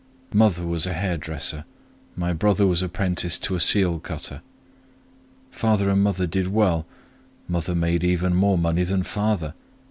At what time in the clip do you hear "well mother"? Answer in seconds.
6.47-7.75